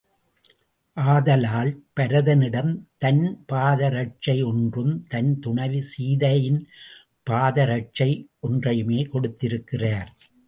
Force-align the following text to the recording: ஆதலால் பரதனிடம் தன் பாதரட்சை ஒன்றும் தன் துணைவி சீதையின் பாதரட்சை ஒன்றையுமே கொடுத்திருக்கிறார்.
ஆதலால் 0.97 1.69
பரதனிடம் 1.99 2.71
தன் 2.97 3.45
பாதரட்சை 3.51 4.35
ஒன்றும் 4.43 5.05
தன் 5.07 5.39
துணைவி 5.39 5.81
சீதையின் 5.81 6.59
பாதரட்சை 7.29 8.09
ஒன்றையுமே 8.39 9.01
கொடுத்திருக்கிறார். 9.03 10.09